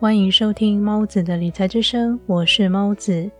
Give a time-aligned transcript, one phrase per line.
[0.00, 3.30] 欢迎收听猫子的理财之声，我是猫子。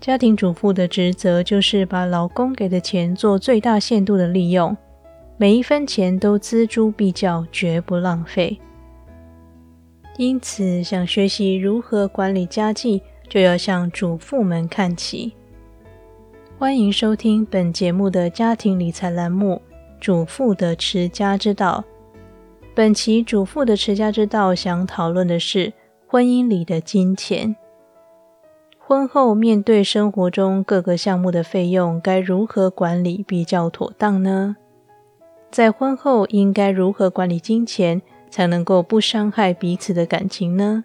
[0.00, 4.76] 家庭主妇的职责就是把老公给的钱做最大限度的利用，
[5.36, 8.56] 每一分钱都锱铢必较，绝不浪费。
[10.18, 15.32] 因此，想学习如何管理家计，就要向主妇们看齐。
[16.60, 19.60] 欢迎收听本节目的家庭理财栏目
[19.98, 21.84] 《主妇的持家之道》。
[22.72, 25.72] 本期《主妇的持家之道》想讨论的是。
[26.10, 27.54] 婚姻里的金钱，
[28.78, 34.56] 婚后面对生活中各个项目的费用，该如何管理比较妥当呢？
[35.50, 38.00] 在婚后应该如何管理金钱，
[38.30, 40.82] 才能够不伤害彼此的感情呢？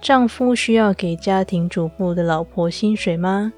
[0.00, 3.52] 丈夫需要给家庭主妇的老婆薪水吗？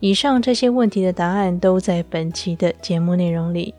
[0.00, 3.74] 以上这些问题的答案都在本期的节目内容里。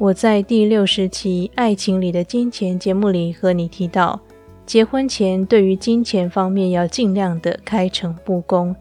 [0.00, 4.18] 我在第六十期《爱情里的金钱》节目里和你提到，
[4.64, 8.74] 结婚前对于金钱方面要尽量的开诚布公，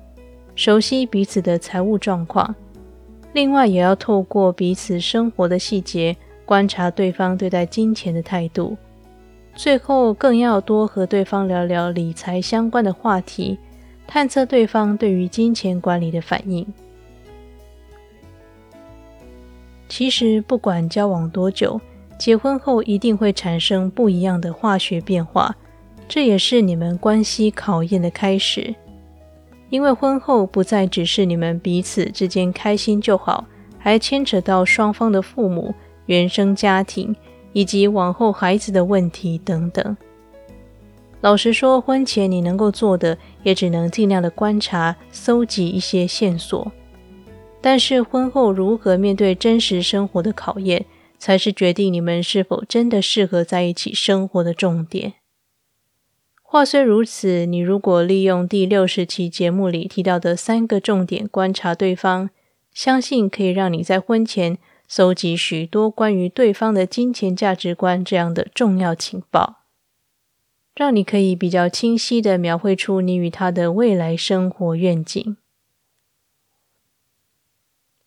[0.55, 2.55] 熟悉彼此的财务状况。
[3.33, 8.77] 另外，也要透过彼此生活的细节，观察对方对待金钱的态度。
[9.53, 13.57] 最后，更要多和对方聊聊理财相关的话题，
[14.07, 16.65] 探测对方对于金钱管理的反应。
[19.99, 21.77] 其实，不管交往多久，
[22.17, 25.53] 结婚后一定会产生不一样的化学变化，
[26.07, 28.73] 这也是你们关系考验的开始。
[29.69, 33.43] 因为婚后不再只是你们彼此之间开心就好，
[33.77, 35.75] 还牵扯到双方的父母、
[36.05, 37.13] 原生家庭
[37.51, 39.97] 以及往后孩子的问题等等。
[41.19, 46.71] 老实说，婚前你能够做的，也只能尽量的观察、搜集一些线索。
[47.61, 50.85] 但是婚后如何面对真实生活的考验，
[51.17, 55.15] 才是决定你们是否真的适合在一起生活的重点。
[56.41, 62.29] 话虽如此，你如果利用第六十期节目里提到的三个重点观察对方，
[62.73, 69.57] 相信可以让你在婚前搜集许多关于对方的金钱价值观这样的重要情报，
[70.73, 75.37] 让你可以比较清晰的描绘出你与他的未来生活愿景。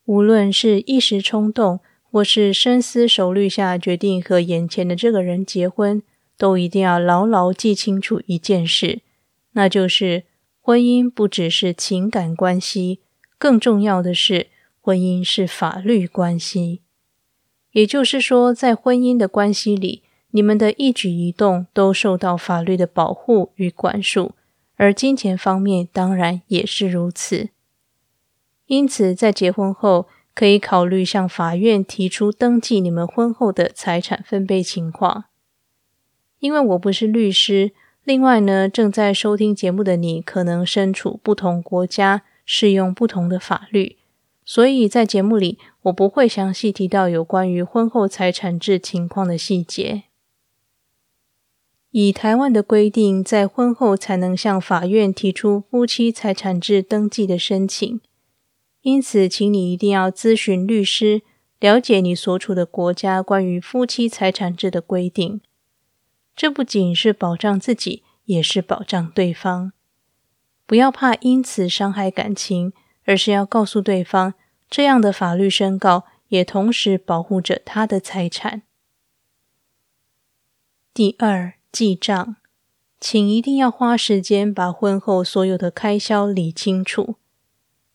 [0.05, 1.81] 无论是一时冲动，
[2.11, 6.03] 或是深思熟虑下决定和眼前的这个人结婚，
[6.37, 9.01] 都一定要牢牢记清楚一件事，
[9.53, 10.25] 那就是
[10.61, 13.01] 婚姻不只是情感关系，
[13.39, 14.49] 更重要的是
[14.81, 16.81] 婚姻是法律关系。
[17.71, 20.03] 也就是说，在婚姻的关系里，
[20.33, 24.33] 你们的一举一动都受到法律的保护与管束，
[24.77, 27.51] 而金钱方面当然也是如此。
[28.67, 35.25] 因此，在结婚后，可以考虑向法院提出登记你们婚后的财产分配情况。
[36.39, 37.73] 因为我不是律师，
[38.03, 43.99] 另外呢，正在收听节目的你可能身处不同国家，适用不同的法律，
[44.45, 50.05] 所以在节目里我不会详细提到有关于婚后财产制情况的细节。
[51.91, 58.01] 以台湾的规定，在婚后才能向法院提出夫妻财产制登记的申请。
[58.83, 61.23] 因此，请你一定要咨询律师，
[61.61, 65.41] 了解你所处的国家关于夫妻财产制的规定。
[66.35, 69.73] 这不仅是保障自己，也是保障对方。
[70.67, 72.73] 不要怕因此伤害感情，
[73.05, 74.35] 而是要告诉对方，
[74.69, 78.63] 这样的法律宣告也同时保护着他的财产。
[80.93, 82.37] 第二，记账，
[82.99, 87.17] 请一定要花时间把婚后所有的开销理清楚。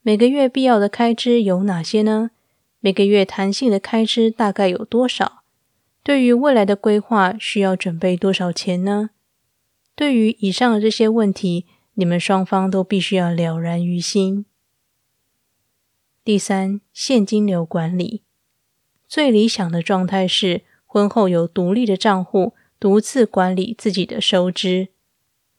[0.07, 2.31] 每个月必要的开支有哪些呢？
[2.79, 5.43] 每个月弹性的开支大概有多少？
[6.01, 9.09] 对于未来的规划需要准备多少钱呢？
[9.97, 11.65] 对于以上的这些问题，
[11.95, 14.45] 你们双方都必须要了然于心。
[16.23, 18.21] 第三，现金流管理，
[19.09, 24.87] 最理想的状态是婚后有独立的账户，独自管理自己的收支，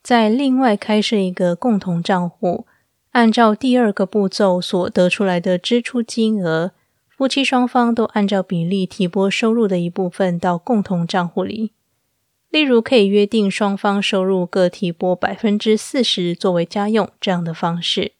[0.03, 2.65] 再另外开设一个共同账户。
[3.13, 6.73] 按照第二个步骤所得出来的支出金额，
[7.09, 11.73] 夫妻双方都按照比例提拨收入的一部分到共同账户里。
[12.51, 18.13] 例如，可以约定双方收入各提拨百分之四十作为家用这样的方式。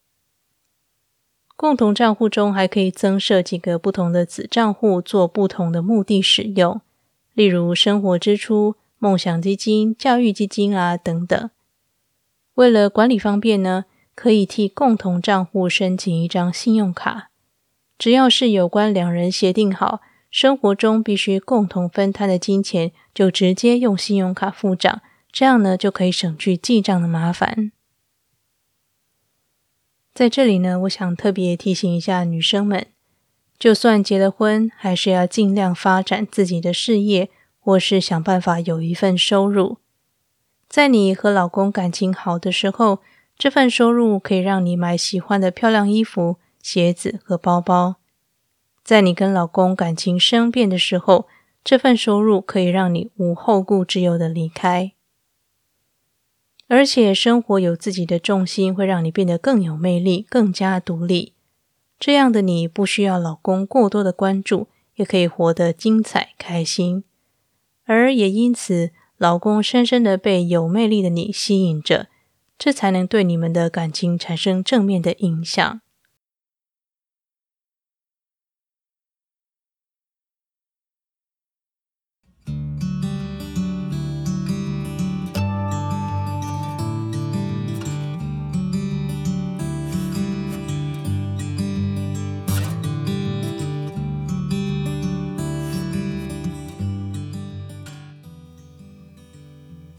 [1.57, 6.81] 共同账户中还可以增设几个不同的子账户，做不同的目的使用，
[7.35, 11.51] 例如生活支出、梦想基金、教育基金啊等等。
[12.55, 13.87] 为了管理方便呢？
[14.19, 17.31] 可以替共同账户申请一张信用卡，
[17.97, 25.01] 只要是有关两人协定好，生活中必须共同分摊的金钱，就直接用信用卡付账，
[25.31, 27.71] 这样呢就可以省去记账的麻烦。
[30.13, 32.89] 在这里呢，我想特别提醒一下女生们，
[33.57, 37.31] 就算结了婚，还是要尽量发展自己的事业，
[37.61, 39.79] 或是想办法有一份收入。
[40.69, 42.99] 在你和老公感情好的时候，
[43.39, 47.95] 这份收入可以让你买喜欢的漂亮衣服、鞋子和包包；
[48.83, 51.29] 在你跟老公感情生变的时候，
[51.63, 54.93] 这份收入可以让你无后顾之忧的离开。
[56.67, 61.35] 而且，生活有自己的重心，会让你变得更有魅力、更加独立。
[62.01, 67.05] 这样的你不需要老公过多的关注，也可以活得精彩、开心，
[67.85, 68.91] 而也因此。
[69.17, 72.07] 老公深深的被有魅力的你吸引着，
[72.59, 75.81] 这才能对你们的感情产生正面的影响。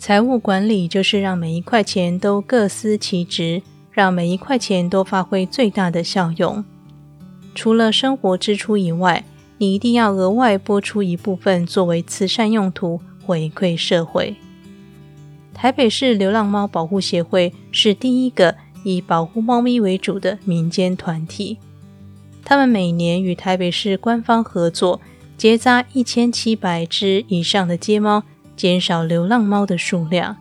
[0.10, 3.62] 财务管理就是让每一块钱都各司其职，
[3.92, 6.66] 让每一块钱都发挥最大的效用。
[7.54, 9.24] 除了生活支出以外，
[9.60, 14.36] 你一定要额外拨出一部分作为慈善用途，回馈社会。
[15.54, 21.60] 台北市流浪猫保护协会是第一个以保护猫咪为主的民间团体，
[22.44, 25.00] 他们每年与台北市官方合作，
[25.38, 28.24] 结扎一千七百只以上的街猫。
[28.60, 30.36] 减少流浪猫的数量。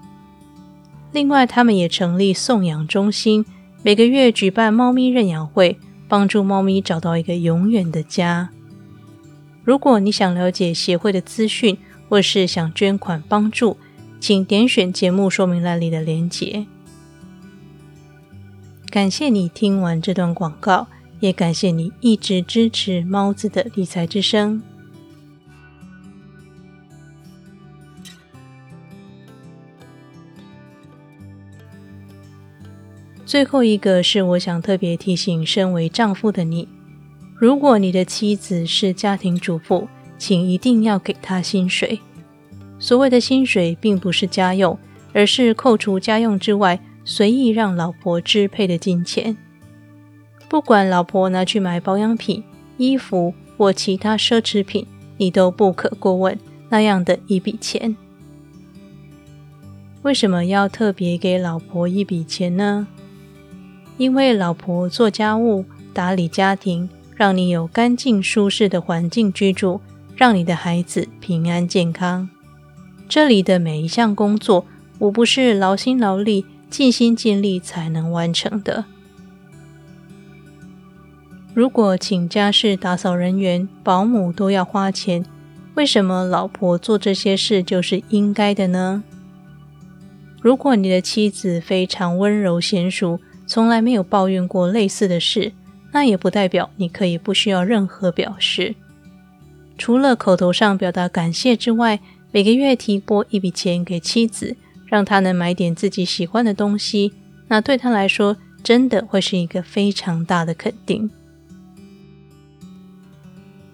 [1.12, 3.47] 另外，他们也成立送养中心，
[3.85, 5.79] 每个月举办猫咪认养会，
[6.09, 8.50] 帮助猫咪找到一个永远的家。
[9.62, 11.79] 如果你想了解协会的资讯，
[12.09, 13.76] 或是想捐款帮助，
[14.19, 16.67] 请点选节目说明栏里的连结。
[18.91, 20.88] 感谢你听完这段广告，
[21.20, 24.61] 也感谢你一直支持猫子的理财之声。
[33.28, 36.66] 最后一个是我想特别提醒身为丈夫的你：
[37.36, 39.86] 如果你的妻子是家庭主妇，
[40.16, 42.00] 请一定要给她薪水。
[42.78, 44.78] 所谓的薪水，并不是家用，
[45.12, 49.36] 而是扣除家用之外，随意让老婆支配的金钱。
[50.48, 52.42] 不管老婆拿去买保养品、
[52.78, 54.86] 衣服或其他奢侈品，
[55.19, 56.38] 你都不可过问
[56.70, 57.94] 那样的一笔钱。
[60.00, 62.86] 为什么要特别给老婆一笔钱呢？
[63.98, 69.80] 因为老婆做家务、打理家庭，让你有干净舒适的环境居住，
[70.16, 72.30] 让你的孩子平安健康。
[73.08, 74.64] 这里的每一项工作，
[75.00, 78.84] 无不是劳心劳力、尽心尽力才能完成的。
[81.52, 85.24] 如果请家事打扫人员、保姆都要花钱，
[85.74, 89.02] 为什么老婆做这些事就是应该的呢？
[90.40, 95.52] 如果你的妻子非常温柔娴熟，从来没有抱怨过类似的事，
[95.93, 98.76] 那也不代表你可以不需要任何表示。
[99.78, 101.98] 除了口头上表达感谢之外，
[102.31, 107.14] 每个月提拨一笔钱给妻子，让她能买点自己喜欢的东西，
[107.48, 111.10] 那对她来说真的会是一个非常大的肯定。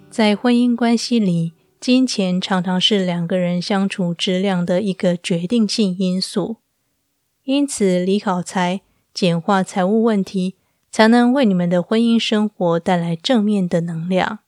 [0.08, 6.58] 在婚姻关系里，金钱常常是两个人相处质量的一个决定性因素，
[7.42, 8.82] 因此李好财。
[9.14, 10.56] 简化财务问题，
[10.90, 14.40] 才能为你们的婚姻生活带来正面的能量。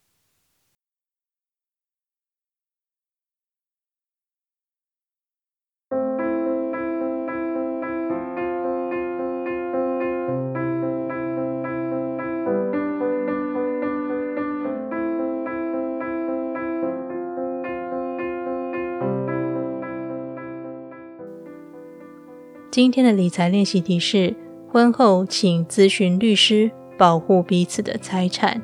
[22.72, 24.45] 今天的理财练习题是。
[24.68, 28.60] 婚后，请咨询律师，保护彼此的财产。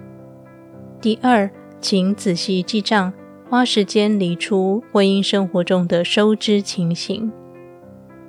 [1.00, 1.48] 第二，
[1.80, 3.12] 请仔细记账，
[3.48, 7.32] 花时间理出婚姻生活中的收支情形。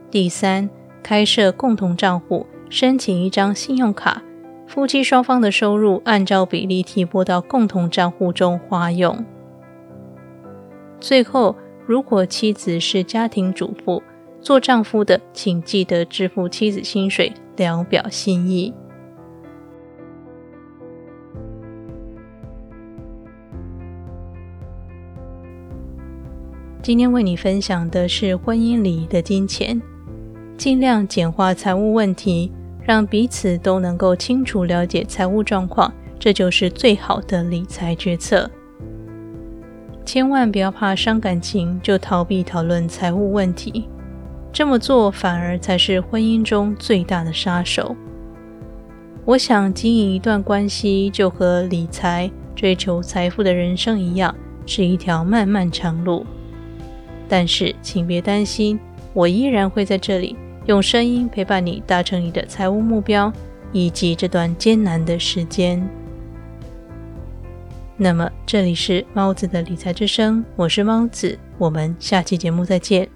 [0.09, 0.69] 第三，
[1.01, 4.21] 开设共同账户，申请一张信用卡，
[4.67, 9.25] 夫妻双方的收入按照比例提拨到共同账户中花用。
[10.99, 14.01] 最后，如果妻子是家庭主妇，
[14.43, 18.73] 做丈夫的请记得支付妻子薪水聊表心意。
[26.81, 29.81] 今天为你分享的是婚姻里的金钱
[30.57, 32.51] 尽量简化财务问题
[32.85, 38.49] 让彼此都能够清楚了解财务状况这就是最好的理财决策。
[40.05, 43.87] 千万不要怕伤感情就逃避讨论财务问题。
[44.53, 47.95] 这么做反而才是婚姻中最大的杀手。
[49.25, 54.33] 我想经营一段关系，就和理财、追求财富的人生一样，
[54.67, 56.23] 是一条漫漫长路。
[57.27, 58.79] 但是，请别担心，
[59.13, 60.35] 我依然会在这里
[60.67, 63.33] 用声音陪伴你，达成你的财务目标
[63.71, 65.83] 以及这段艰难的时间。
[67.97, 73.09] 那么，这里是猫子的理财之声，我是猫子，我们下期节目再见。